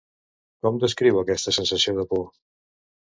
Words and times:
Com 0.63 0.79
descriu 0.85 1.21
aquesta 1.21 1.55
sensació 1.59 1.95
de 2.01 2.07
por? 2.15 2.25